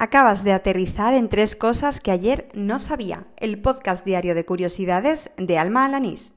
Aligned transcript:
Acabas 0.00 0.44
de 0.44 0.52
aterrizar 0.52 1.12
en 1.12 1.28
tres 1.28 1.56
cosas 1.56 1.98
que 1.98 2.12
ayer 2.12 2.48
no 2.54 2.78
sabía. 2.78 3.26
El 3.36 3.60
podcast 3.60 4.04
diario 4.04 4.36
de 4.36 4.44
curiosidades 4.44 5.32
de 5.36 5.58
Alma 5.58 5.84
Alanís. 5.84 6.34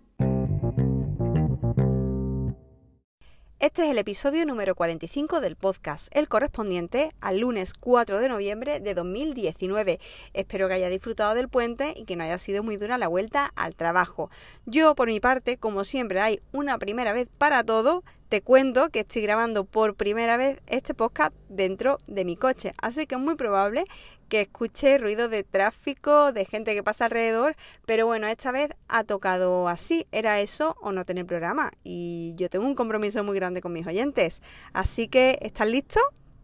Este 3.60 3.84
es 3.84 3.92
el 3.92 4.00
episodio 4.00 4.47
número 4.47 4.74
45 4.74 5.42
del 5.42 5.58
podcast, 5.58 6.08
el 6.18 6.28
correspondiente 6.28 7.12
al 7.21 7.42
lunes 7.42 7.76
4 7.76 8.18
de 8.18 8.29
noviembre 8.29 8.79
de 8.79 8.96
2019. 8.96 10.00
Espero 10.34 10.68
que 10.68 10.73
haya 10.73 10.89
disfrutado 10.89 11.36
del 11.36 11.48
puente 11.48 11.93
y 11.96 12.05
que 12.05 12.16
no 12.16 12.23
haya 12.23 12.39
sido 12.39 12.64
muy 12.64 12.78
dura 12.78 12.98
la 12.98 13.09
vuelta 13.09 13.52
al 13.55 13.75
trabajo. 13.75 14.32
Yo, 14.66 14.96
por 14.96 15.07
mi 15.07 15.20
parte, 15.20 15.57
como 15.57 15.84
siempre 15.84 16.20
hay 16.20 16.41
una 16.52 16.80
primera 16.80 17.14
vez 17.14 17.28
para 17.38 17.64
todo, 17.64 18.04
te 18.32 18.41
cuento 18.41 18.91
que 18.91 19.02
estoy 19.02 19.23
grabando 19.23 19.66
por 19.66 19.95
primera 19.95 20.38
vez 20.38 20.61
este 20.68 20.93
podcast 20.93 21.36
dentro 21.50 21.97
de 22.07 22.23
mi 22.23 22.38
coche, 22.38 22.71
así 22.82 23.05
que 23.05 23.15
es 23.15 23.21
muy 23.21 23.36
probable 23.36 23.84
que 24.29 24.39
escuche 24.39 24.97
ruido 25.00 25.28
de 25.28 25.43
tráfico, 25.43 26.32
de 26.32 26.46
gente 26.46 26.73
que 26.73 26.82
pasa 26.82 27.04
alrededor, 27.04 27.57
pero 27.86 28.06
bueno, 28.06 28.28
esta 28.28 28.54
vez 28.54 28.70
ha 28.87 29.04
tocado 29.04 29.68
así, 29.68 30.07
era 30.14 30.39
eso 30.39 30.78
o 30.79 30.93
no 30.93 31.04
tener 31.04 31.25
programa, 31.25 31.73
y 31.83 32.33
yo 32.38 32.50
tengo 32.50 32.66
un 32.66 32.75
compromiso 32.75 33.22
muy 33.25 33.36
grande 33.36 33.59
con 33.59 33.73
mis 33.73 33.86
oyentes, 33.86 34.42
así 34.72 35.09
que 35.09 35.38
¿estás 35.42 35.67
listo? 35.67 36.00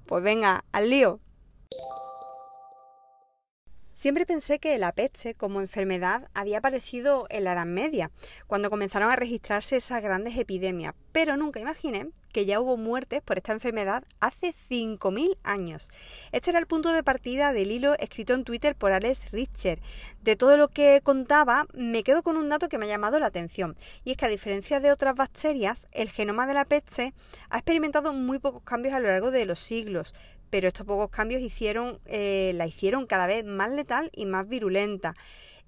Pues 0.08 0.22
venga, 0.22 0.66
al 0.74 0.90
lío. 0.90 1.22
Siempre 3.98 4.28
pensé 4.28 4.60
que 4.60 4.78
la 4.78 4.92
peste 4.92 5.34
como 5.34 5.60
enfermedad 5.60 6.30
había 6.36 6.60
aparecido 6.60 7.26
en 7.32 7.46
la 7.46 7.54
Edad 7.54 7.66
Media, 7.66 8.12
cuando 8.46 8.70
comenzaron 8.70 9.10
a 9.10 9.16
registrarse 9.16 9.78
esas 9.78 10.04
grandes 10.04 10.38
epidemias, 10.38 10.94
pero 11.12 11.36
nunca 11.36 11.60
imaginé 11.60 12.12
que 12.32 12.46
ya 12.46 12.60
hubo 12.60 12.78
muertes 12.78 13.24
por 13.24 13.38
esta 13.38 13.54
enfermedad 13.54 14.04
hace 14.20 14.54
5.000 14.70 15.40
años. 15.42 15.90
Este 16.32 16.52
era 16.52 16.60
el 16.60 16.68
punto 16.68 16.92
de 16.92 17.02
partida 17.02 17.54
del 17.54 17.72
hilo 17.72 17.98
escrito 17.98 18.36
en 18.36 18.44
Twitter 18.44 18.76
por 18.76 18.92
Alex 18.92 19.32
Richter. 19.32 19.80
De 20.22 20.36
todo 20.36 20.58
lo 20.58 20.68
que 20.68 21.02
contaba, 21.02 21.66
me 21.74 22.04
quedo 22.04 22.22
con 22.22 22.38
un 22.38 22.50
dato 22.50 22.70
que 22.70 22.78
me 22.78 22.86
ha 22.86 22.90
llamado 22.90 23.20
la 23.20 23.26
atención, 23.26 23.76
y 24.04 24.12
es 24.12 24.18
que 24.18 24.28
a 24.28 24.30
diferencia 24.30 24.80
de 24.80 24.92
otras 24.92 25.16
bacterias, 25.16 25.88
el 25.92 26.12
genoma 26.12 26.46
de 26.46 26.54
la 26.54 26.66
peste 26.66 27.16
ha 27.50 27.58
experimentado 27.58 28.14
muy 28.14 28.38
pocos 28.38 28.62
cambios 28.62 28.94
a 28.94 29.00
lo 29.00 29.08
largo 29.08 29.32
de 29.32 29.48
los 29.48 29.60
siglos, 29.60 30.14
pero 30.50 30.68
estos 30.68 30.86
pocos 30.86 31.10
cambios 31.10 31.42
hicieron, 31.42 32.00
eh, 32.06 32.52
la 32.56 32.68
hicieron 32.68 33.06
cada 33.06 33.28
vez 33.28 33.46
más 33.46 33.72
letal 33.72 34.10
y 34.14 34.26
más 34.26 34.48
virulenta. 34.48 35.14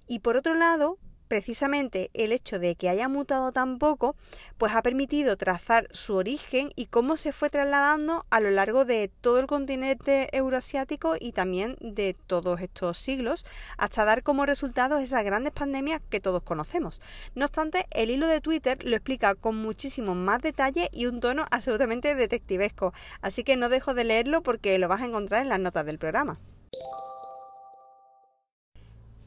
Y 0.08 0.20
por 0.20 0.38
otro 0.38 0.56
lado, 0.56 0.98
precisamente 1.30 2.10
el 2.14 2.34
hecho 2.34 2.60
de 2.60 2.76
que 2.76 2.90
haya 2.90 3.08
mutado 3.08 3.54
tan 3.54 3.78
poco, 3.78 4.18
pues 4.58 4.74
ha 4.76 4.82
permitido 4.82 5.38
trazar 5.38 5.88
su 5.92 6.16
origen 6.16 6.72
y 6.76 6.88
cómo 6.88 7.16
se 7.16 7.32
fue 7.32 7.50
trasladando 7.50 8.26
a 8.30 8.42
lo 8.42 8.50
largo 8.50 8.84
de 8.84 9.10
todo 9.22 9.40
el 9.40 9.48
continente 9.48 10.28
euroasiático 10.36 11.16
y 11.18 11.32
también 11.32 11.78
de 11.80 12.16
todos 12.28 12.60
estos 12.60 12.98
siglos, 12.98 13.46
hasta 13.78 14.04
dar 14.04 14.24
como 14.24 14.46
resultado 14.46 14.98
esas 14.98 15.24
grandes 15.24 15.54
pandemias 15.54 16.02
que 16.10 16.20
todos 16.20 16.44
conocemos. 16.44 17.02
No 17.36 17.46
obstante, 17.46 17.86
el 17.92 18.10
hilo 18.10 18.28
de 18.28 18.42
Twitter 18.42 18.84
lo 18.84 18.96
explica 18.96 19.36
con 19.36 19.56
muchísimo 19.56 20.16
más 20.16 20.42
detalle 20.42 20.90
y 20.92 21.06
un 21.06 21.20
tono 21.20 21.46
absolutamente 21.52 22.16
detectivesco, 22.16 22.94
así 23.22 23.44
que 23.44 23.56
no 23.56 23.70
dejo 23.70 23.94
de 23.94 24.04
leerlo 24.04 24.42
porque 24.42 24.78
lo 24.80 24.88
vas 24.88 25.02
a 25.02 25.06
encontrar 25.06 25.44
en 25.44 25.50
las 25.50 25.60
notas 25.60 25.86
del 25.86 26.00
programa. 26.00 26.40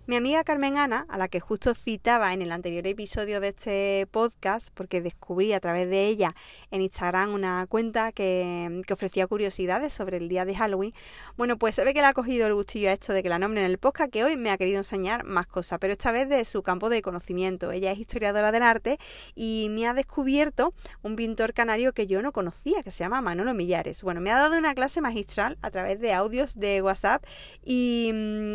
Mi 0.04 0.16
amiga 0.16 0.42
Carmen 0.42 0.78
Ana, 0.78 1.06
a 1.08 1.16
la 1.16 1.28
que 1.28 1.38
justo 1.38 1.76
citaba 1.76 2.32
en 2.32 2.42
el 2.42 2.50
anterior 2.50 2.84
episodio 2.88 3.38
de 3.38 3.48
este 3.48 4.08
podcast, 4.10 4.74
porque 4.74 5.00
descubrí 5.00 5.52
a 5.52 5.60
través 5.60 5.88
de 5.88 6.08
ella 6.08 6.34
en 6.72 6.82
Instagram 6.82 7.32
una 7.32 7.68
cuenta 7.68 8.10
que, 8.10 8.82
ofrecía 8.92 9.28
curiosidades 9.28 9.94
sobre 9.94 10.16
el 10.16 10.28
día 10.28 10.44
de 10.44 10.56
Halloween, 10.56 10.92
bueno, 11.36 11.56
pues 11.56 11.76
se 11.76 11.84
ve 11.84 11.94
que 11.94 12.00
le 12.00 12.08
ha 12.08 12.14
cogido 12.14 12.48
el 12.48 12.54
gustillo 12.54 12.88
a 12.88 12.92
esto 12.92 13.12
de 13.12 13.22
que 13.22 13.28
la 13.28 13.38
nombre 13.38 13.64
en 13.64 13.70
el 13.70 13.78
podcast, 13.78 14.12
que 14.12 14.24
hoy 14.24 14.36
me 14.36 14.50
ha 14.50 14.58
querido 14.58 14.78
enseñar 14.78 15.22
más 15.22 15.46
cosas, 15.46 15.78
pero 15.78 15.92
esta 15.92 16.10
vez 16.10 16.28
de 16.28 16.44
su 16.44 16.64
campo 16.64 16.88
de 16.88 17.00
conocimiento. 17.00 17.70
Ella 17.70 17.92
es 17.92 18.00
historiadora 18.00 18.50
del 18.50 18.64
arte 18.64 18.98
y 19.36 19.68
me 19.70 19.86
ha 19.86 19.94
descubierto 19.94 20.74
un 21.02 21.14
pintor 21.14 21.54
canario 21.54 21.92
que 21.92 22.08
yo 22.08 22.22
no 22.22 22.32
conocía, 22.32 22.82
que 22.82 22.90
se 22.90 23.04
llama 23.04 23.20
Manolo 23.20 23.54
Millares. 23.54 24.02
Bueno, 24.02 24.20
me 24.20 24.32
ha 24.32 24.36
dado 24.36 24.58
una 24.58 24.74
clase 24.74 25.00
magistral 25.00 25.58
a 25.62 25.70
través 25.70 26.00
de 26.00 26.12
audios 26.12 26.58
de 26.58 26.82
WhatsApp 26.82 27.24
y, 27.64 28.12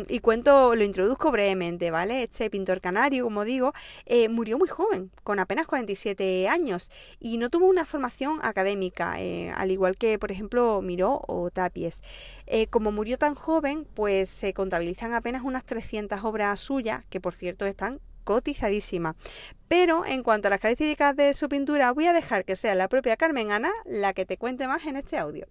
y 0.08 0.18
cuento, 0.18 0.74
lo 0.74 0.84
introduzco 0.84 1.32
brevemente, 1.38 1.92
¿vale? 1.92 2.24
Este 2.24 2.50
pintor 2.50 2.80
canario, 2.80 3.22
como 3.22 3.44
digo, 3.44 3.72
eh, 4.06 4.28
murió 4.28 4.58
muy 4.58 4.66
joven, 4.68 5.12
con 5.22 5.38
apenas 5.38 5.68
47 5.68 6.48
años, 6.48 6.90
y 7.20 7.38
no 7.38 7.48
tuvo 7.48 7.66
una 7.66 7.84
formación 7.84 8.40
académica, 8.42 9.20
eh, 9.20 9.52
al 9.54 9.70
igual 9.70 9.96
que, 9.96 10.18
por 10.18 10.32
ejemplo, 10.32 10.82
Miró 10.82 11.22
o 11.28 11.48
Tapies. 11.50 12.02
Eh, 12.46 12.66
como 12.66 12.90
murió 12.90 13.18
tan 13.18 13.36
joven, 13.36 13.86
pues 13.94 14.28
se 14.28 14.52
contabilizan 14.52 15.14
apenas 15.14 15.44
unas 15.44 15.64
300 15.64 16.24
obras 16.24 16.58
suyas, 16.58 17.04
que 17.08 17.20
por 17.20 17.34
cierto 17.34 17.66
están 17.66 18.00
cotizadísimas. 18.24 19.14
Pero 19.68 20.04
en 20.04 20.24
cuanto 20.24 20.48
a 20.48 20.50
las 20.50 20.58
características 20.58 21.14
de 21.14 21.34
su 21.34 21.48
pintura, 21.48 21.92
voy 21.92 22.06
a 22.06 22.12
dejar 22.12 22.44
que 22.44 22.56
sea 22.56 22.74
la 22.74 22.88
propia 22.88 23.16
Carmen 23.16 23.52
Ana 23.52 23.70
la 23.84 24.12
que 24.12 24.26
te 24.26 24.38
cuente 24.38 24.66
más 24.66 24.84
en 24.86 24.96
este 24.96 25.18
audio. 25.18 25.46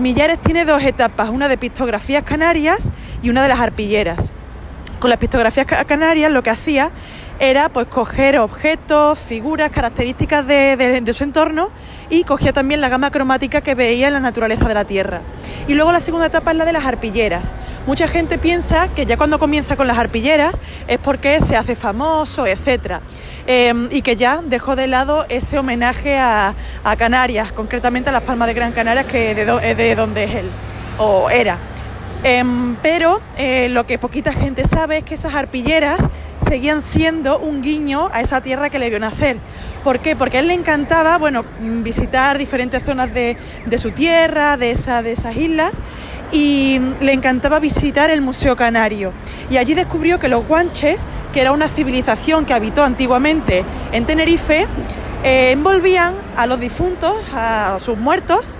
Millares 0.00 0.40
tiene 0.40 0.64
dos 0.64 0.82
etapas, 0.82 1.28
una 1.28 1.46
de 1.46 1.56
pictografías 1.56 2.24
canarias 2.24 2.90
y 3.22 3.30
una 3.30 3.44
de 3.44 3.48
las 3.50 3.60
arpilleras 3.60 4.32
con 5.00 5.10
las 5.10 5.18
pictografías 5.18 5.66
canarias 5.66 6.30
lo 6.30 6.42
que 6.42 6.50
hacía 6.50 6.90
era 7.40 7.70
pues 7.70 7.88
coger 7.88 8.38
objetos, 8.38 9.18
figuras, 9.18 9.70
características 9.70 10.46
de, 10.46 11.12
su 11.16 11.24
entorno 11.24 11.70
y 12.10 12.24
cogía 12.24 12.52
también 12.52 12.82
la 12.82 12.90
gama 12.90 13.10
cromática 13.10 13.62
que 13.62 13.74
veía 13.74 14.08
en 14.08 14.12
la 14.12 14.20
naturaleza 14.20 14.68
de 14.68 14.74
la 14.74 14.84
Tierra. 14.84 15.22
Y 15.66 15.74
luego 15.74 15.90
la 15.90 16.00
segunda 16.00 16.26
etapa 16.26 16.50
es 16.50 16.58
la 16.58 16.66
de 16.66 16.74
las 16.74 16.84
arpilleras. 16.84 17.54
Mucha 17.86 18.06
gente 18.08 18.36
piensa 18.36 18.88
que 18.88 19.06
ya 19.06 19.16
cuando 19.16 19.38
comienza 19.38 19.74
con 19.74 19.86
las 19.86 19.96
arpilleras 19.96 20.54
es 20.86 20.98
porque 20.98 21.40
se 21.40 21.56
hace 21.56 21.74
famoso, 21.74 22.46
etc. 22.46 23.00
Em, 23.46 23.88
y 23.90 24.02
que 24.02 24.16
ya 24.16 24.42
dejó 24.44 24.76
de 24.76 24.86
lado 24.86 25.24
ese 25.30 25.58
homenaje 25.58 26.18
a, 26.18 26.54
Canarias, 26.98 27.52
concretamente 27.52 28.10
a 28.10 28.12
las 28.12 28.22
Palmas 28.22 28.48
de 28.48 28.54
Gran 28.54 28.72
Canaria, 28.72 29.04
que 29.04 29.34
de, 29.34 29.74
de 29.74 29.94
donde 29.94 30.24
es 30.24 30.34
él, 30.34 30.46
o 30.98 31.30
era. 31.30 31.56
Em, 32.22 32.76
pero 32.82 33.20
eh, 33.38 33.68
lo 33.70 33.86
que 33.86 33.98
poquita 33.98 34.32
gente 34.32 34.66
sabe 34.66 34.98
es 34.98 35.04
que 35.04 35.14
esas 35.14 35.34
arpilleras 35.34 36.00
seguían 36.46 36.82
siendo 36.82 37.38
un 37.38 37.62
guiño 37.62 38.10
a 38.12 38.20
esa 38.20 38.42
tierra 38.42 38.68
que 38.68 38.78
le 38.78 38.90
vio 38.90 38.98
nacer. 38.98 39.36
¿Por 39.84 40.00
qué? 40.00 40.14
Porque 40.14 40.36
a 40.36 40.40
él 40.40 40.48
le 40.48 40.54
encantaba, 40.54 41.16
bueno, 41.16 41.44
visitar 41.60 42.36
diferentes 42.36 42.82
zonas 42.84 43.14
de, 43.14 43.38
su 43.78 43.92
tierra, 43.92 44.58
de, 44.58 44.70
esas 44.70 45.36
islas, 45.36 45.78
y 46.32 46.78
le 47.00 47.14
encantaba 47.14 47.58
visitar 47.60 48.10
el 48.10 48.20
Museo 48.20 48.56
Canario. 48.56 49.12
Y 49.50 49.56
allí 49.56 49.72
descubrió 49.72 50.18
que 50.18 50.28
los 50.28 50.46
guanches, 50.46 51.06
que 51.32 51.40
era 51.40 51.52
una 51.52 51.68
civilización 51.68 52.44
que 52.44 52.52
habitó 52.52 52.84
antiguamente 52.84 53.64
en 53.92 54.04
Tenerife, 54.04 54.66
eh, 55.24 55.50
envolvían 55.52 56.12
a 56.36 56.46
los 56.46 56.60
difuntos, 56.60 57.16
a 57.32 57.78
sus 57.80 57.96
muertos, 57.96 58.58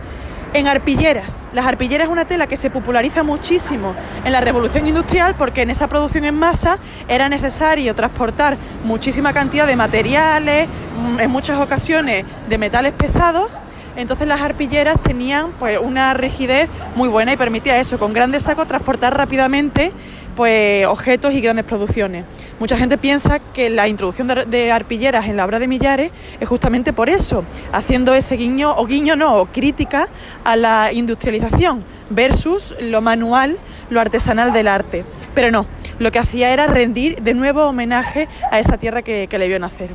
en 0.55 0.69
arpilleras. 0.69 1.49
Las 1.53 1.67
arpilleras 1.67 2.07
es 2.07 2.13
una 2.13 2.25
tela 2.25 2.47
que 2.47 2.57
se 2.57 2.71
populariza 2.71 3.23
muchísimo 3.23 3.95
en 4.25 4.33
la 4.33 4.41
revolución 4.41 4.87
industrial 4.87 5.35
porque 5.37 5.63
en 5.63 5.71
esa 5.71 5.89
producción 5.89 6.25
en 6.25 6.35
masa 6.35 6.79
era 7.09 7.29
necesario 7.29 7.95
transportar 7.95 8.57
muchísima 8.85 9.33
cantidad 9.33 9.67
de 9.67 9.77
materiales, 9.77 10.69
mm, 10.69 11.21
en 11.21 11.31
muchas 11.31 11.59
ocasiones 11.61 12.25
de 12.49 12.59
metales 12.59 12.93
pesados. 12.93 13.59
Entonces 14.01 14.27
las 14.27 14.41
arpilleras 14.41 15.01
tenían 15.03 15.53
pues 15.59 15.79
una 15.79 16.15
rigidez 16.15 16.69
muy 16.97 17.09
buena 17.09 17.33
y 17.33 17.37
permitía 17.37 17.79
eso, 17.79 17.99
con 17.99 18.13
grandes 18.13 18.45
sacos 18.45 18.67
transportar 18.67 19.17
rápidamente 19.17 19.93
pues 20.37 20.87
objetos 20.87 21.35
y 21.35 21.41
grandes 21.43 21.67
producciones. 21.67 22.25
Mucha 22.59 22.77
gente 22.77 22.97
piensa 22.97 23.41
que 23.53 23.69
la 23.69 23.89
introducción 23.89 24.27
de, 24.27 24.73
arpilleras 24.73 25.27
en 25.27 25.37
la 25.37 25.45
obra 25.45 25.59
de 25.59 25.69
Millares 25.69 26.13
es 26.41 26.49
justamente 26.49 26.95
por 26.95 27.11
eso, 27.11 27.45
haciendo 27.73 28.15
ese 28.15 28.37
guiño 28.37 28.75
o 28.75 28.87
guiño 28.87 29.17
no, 29.17 29.37
o 29.37 29.47
crítica 29.47 30.09
a 30.45 30.57
la 30.57 30.93
industrialización 30.93 31.85
versus 32.09 32.75
lo 32.81 33.03
manual, 33.03 33.59
lo 33.91 34.01
artesanal 34.01 34.53
del 34.55 34.69
arte. 34.69 35.05
Pero 35.35 35.51
no, 35.51 35.67
lo 35.99 36.11
que 36.11 36.19
hacía 36.19 36.51
era 36.53 36.67
rendir 36.67 37.21
de 37.23 37.35
nuevo 37.35 37.65
homenaje 37.65 38.29
a 38.51 38.61
esa 38.61 38.79
tierra 38.79 39.03
que, 39.03 39.29
le 39.31 39.49
vio 39.49 39.59
nacer. 39.59 39.91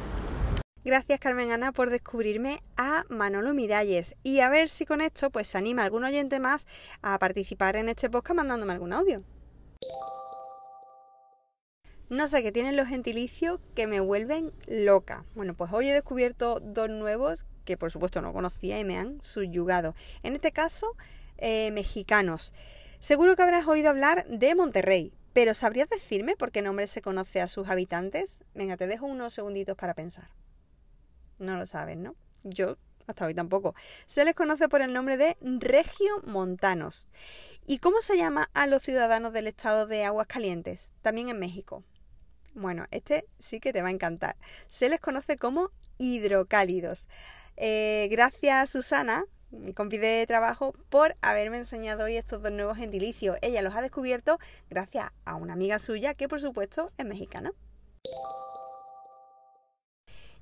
Gracias 0.85 1.19
Carmen 1.19 1.51
Ana 1.51 1.71
por 1.71 1.89
descubrirme 1.89 2.59
a 2.77 3.05
Manolo 3.09 3.55
Miralles 3.55 4.15
y 4.21 4.41
a 4.41 4.49
ver 4.49 4.69
si 4.69 4.85
con 4.85 5.01
esto 5.01 5.31
pues 5.31 5.47
se 5.47 5.57
anima 5.57 5.83
algún 5.83 6.03
oyente 6.03 6.39
más 6.39 6.67
a 7.01 7.17
participar 7.17 7.75
en 7.75 7.89
este 7.89 8.07
podcast 8.07 8.35
mandándome 8.35 8.73
algún 8.73 8.93
audio. 8.93 9.23
No 12.09 12.27
sé, 12.27 12.43
qué 12.43 12.51
tienen 12.51 12.75
los 12.75 12.87
gentilicios 12.87 13.59
que 13.73 13.87
me 13.87 13.99
vuelven 13.99 14.53
loca. 14.67 15.25
Bueno, 15.33 15.55
pues 15.55 15.73
hoy 15.73 15.89
he 15.89 15.93
descubierto 15.93 16.59
dos 16.59 16.87
nuevos 16.91 17.47
que 17.65 17.77
por 17.77 17.89
supuesto 17.89 18.21
no 18.21 18.31
conocía 18.31 18.79
y 18.79 18.85
me 18.85 18.99
han 18.99 19.19
subyugado. 19.23 19.95
En 20.21 20.35
este 20.35 20.51
caso, 20.51 20.95
eh, 21.39 21.71
mexicanos. 21.71 22.53
Seguro 22.99 23.35
que 23.35 23.41
habrás 23.41 23.67
oído 23.67 23.89
hablar 23.89 24.27
de 24.27 24.53
Monterrey, 24.53 25.13
pero 25.33 25.55
¿sabrías 25.55 25.89
decirme 25.89 26.35
por 26.35 26.51
qué 26.51 26.61
nombre 26.61 26.85
se 26.85 27.01
conoce 27.01 27.41
a 27.41 27.47
sus 27.47 27.69
habitantes? 27.69 28.43
Venga, 28.53 28.77
te 28.77 28.85
dejo 28.85 29.07
unos 29.07 29.33
segunditos 29.33 29.75
para 29.75 29.95
pensar. 29.95 30.29
No 31.39 31.57
lo 31.57 31.65
sabes, 31.65 31.97
¿no? 31.97 32.15
Yo 32.43 32.77
hasta 33.07 33.25
hoy 33.25 33.33
tampoco. 33.33 33.75
Se 34.07 34.25
les 34.25 34.35
conoce 34.35 34.67
por 34.69 34.81
el 34.81 34.93
nombre 34.93 35.17
de 35.17 35.37
regiomontanos. 35.41 37.07
¿Y 37.67 37.79
cómo 37.79 38.01
se 38.01 38.17
llama 38.17 38.49
a 38.53 38.67
los 38.67 38.83
ciudadanos 38.83 39.33
del 39.33 39.47
estado 39.47 39.85
de 39.87 40.03
Aguascalientes? 40.05 40.91
También 41.01 41.29
en 41.29 41.39
México. 41.39 41.83
Bueno, 42.53 42.85
este 42.91 43.27
sí 43.37 43.59
que 43.59 43.73
te 43.73 43.81
va 43.81 43.89
a 43.89 43.91
encantar. 43.91 44.37
Se 44.69 44.87
les 44.89 44.99
conoce 44.99 45.37
como 45.37 45.71
hidrocálidos. 45.97 47.07
Eh, 47.57 48.07
gracias, 48.11 48.71
Susana, 48.71 49.25
mi 49.51 49.73
compi 49.73 49.97
de 49.97 50.25
trabajo, 50.27 50.73
por 50.89 51.15
haberme 51.21 51.57
enseñado 51.57 52.05
hoy 52.05 52.15
estos 52.17 52.41
dos 52.41 52.51
nuevos 52.51 52.77
gentilicios. 52.77 53.37
Ella 53.41 53.61
los 53.61 53.75
ha 53.75 53.81
descubierto 53.81 54.39
gracias 54.69 55.09
a 55.25 55.35
una 55.35 55.53
amiga 55.53 55.79
suya 55.79 56.13
que, 56.13 56.27
por 56.27 56.41
supuesto, 56.41 56.91
es 56.97 57.05
mexicana. 57.05 57.51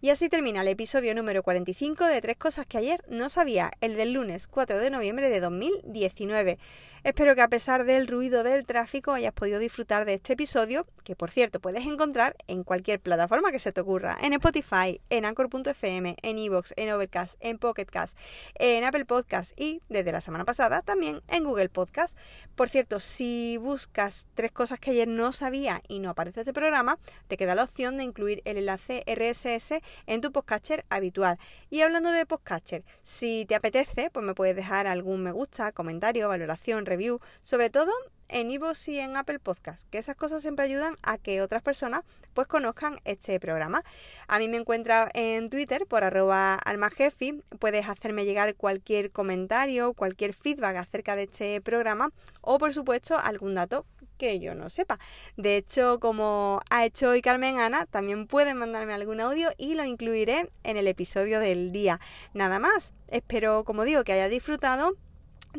Y 0.04 0.10
así 0.10 0.28
termina 0.28 0.64
el 0.64 0.68
episodio 0.68 1.16
número 1.16 1.44
45 1.44 2.04
de 2.04 2.20
Tres 2.20 2.36
Cosas 2.36 2.66
que 2.66 2.78
ayer 2.78 3.06
no 3.08 3.30
sabía, 3.30 3.72
el 3.80 3.96
del 3.96 4.12
lunes 4.12 4.48
4 4.50 4.82
de 4.82 4.90
noviembre 4.90 5.30
de 5.30 5.40
2019. 5.40 6.60
Espero 7.06 7.36
que 7.36 7.42
a 7.42 7.50
pesar 7.50 7.84
del 7.86 8.08
ruido 8.08 8.44
del 8.44 8.66
tráfico 8.66 9.12
hayas 9.12 9.34
podido 9.34 9.60
disfrutar 9.60 10.06
de 10.06 10.14
este 10.14 10.34
episodio, 10.34 10.88
que 11.04 11.18
por 11.18 11.32
cierto 11.32 11.60
puedes 11.60 11.86
encontrar 11.86 12.36
en 12.48 12.64
cualquier 12.64 13.02
plataforma 13.02 13.52
que 13.52 13.60
se 13.60 13.74
te 13.74 13.82
ocurra, 13.82 14.18
en 14.22 14.32
Spotify, 14.34 15.02
en 15.10 15.26
Anchor.fm, 15.26 16.16
en 16.22 16.38
Evox, 16.38 16.74
en 16.78 16.90
Overcast, 16.92 17.36
en 17.42 17.58
Pocketcast, 17.58 18.18
en 18.56 18.86
Apple 18.86 19.04
Podcast 19.04 19.52
y 19.60 19.82
desde 19.90 20.14
la 20.14 20.22
semana 20.22 20.46
pasada 20.46 20.82
también 20.82 21.22
en 21.30 21.44
Google 21.44 21.68
Podcast. 21.68 22.18
Por 22.56 22.70
cierto, 22.70 23.02
si 23.02 23.58
buscas 23.58 24.28
tres 24.34 24.54
cosas 24.54 24.80
que 24.80 24.92
ayer 24.92 25.08
no 25.08 25.34
sabía 25.34 25.82
y 25.90 26.00
no 26.00 26.10
aparece 26.10 26.42
este 26.42 26.54
programa, 26.54 27.00
te 27.28 27.36
queda 27.36 27.56
la 27.56 27.64
opción 27.64 27.98
de 27.98 28.04
incluir 28.04 28.42
el 28.46 28.58
enlace 28.58 29.04
RSS 29.06 29.82
en 30.07 30.22
tu 30.22 30.31
podcatcher 30.31 30.86
habitual. 30.90 31.38
Y 31.69 31.81
hablando 31.81 32.12
de 32.12 32.25
podcatcher, 32.25 32.84
si 33.04 33.45
te 33.45 33.56
apetece, 33.56 34.10
pues 34.12 34.25
me 34.25 34.34
puedes 34.34 34.56
dejar 34.56 34.88
algún 34.88 35.24
me 35.24 35.31
gusta, 35.31 35.72
comentario, 35.72 36.28
valoración, 36.30 36.86
review, 36.86 37.19
sobre 37.42 37.69
todo 37.69 37.92
en 38.34 38.50
iVoox 38.50 38.90
y 38.90 39.00
en 39.00 39.16
Apple 39.16 39.40
Podcast, 39.40 39.88
que 39.90 40.00
esas 40.00 40.16
cosas 40.16 40.42
siempre 40.42 40.66
ayudan 40.66 40.96
a 41.04 41.18
que 41.20 41.42
otras 41.42 41.62
personas 41.62 42.02
pues 42.34 42.48
conozcan 42.48 43.00
este 43.06 43.40
programa. 43.40 43.84
A 44.28 44.40
mí 44.40 44.48
me 44.48 44.58
encuentras 44.58 45.10
en 45.14 45.50
Twitter 45.52 45.86
por 45.86 46.04
arroba 46.04 46.56
almajefi, 46.56 47.44
puedes 47.60 47.88
hacerme 47.88 48.26
llegar 48.26 48.56
cualquier 48.56 49.12
comentario, 49.12 49.94
cualquier 49.94 50.34
feedback 50.34 50.78
acerca 50.78 51.16
de 51.16 51.24
este 51.24 51.62
programa 51.62 52.12
o 52.42 52.58
por 52.58 52.74
supuesto 52.74 53.18
algún 53.18 53.54
dato 53.56 53.86
que 54.18 54.40
yo 54.40 54.56
no 54.56 54.70
sepa. 54.70 55.00
De 55.38 55.58
hecho, 55.58 56.00
como 56.00 56.62
ha 56.70 56.86
hecho 56.86 57.10
hoy 57.10 57.22
Carmen 57.22 57.60
Ana, 57.60 57.86
también 57.86 58.26
pueden 58.26 58.58
mandarme 58.58 58.94
algún 58.94 59.22
audio 59.22 59.52
y 59.58 59.76
lo 59.76 59.86
incluiré 59.86 60.50
en 60.64 60.78
el 60.78 60.88
episodio 60.88 61.40
del 61.40 61.72
día. 61.72 62.00
Nada 62.34 62.58
más, 62.58 62.94
espero, 63.10 63.64
como 63.64 63.84
digo, 63.84 64.04
que 64.04 64.14
hayas 64.14 64.32
disfrutado 64.32 64.96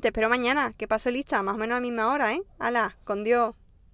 te 0.00 0.08
espero 0.08 0.28
mañana, 0.28 0.72
que 0.76 0.88
paso 0.88 1.10
lista, 1.10 1.42
más 1.42 1.54
o 1.54 1.58
menos 1.58 1.76
a 1.76 1.76
la 1.76 1.80
misma 1.80 2.12
hora, 2.12 2.34
¿eh? 2.34 2.42
Hala, 2.58 2.96
con 3.04 3.24
Dios. 3.24 3.54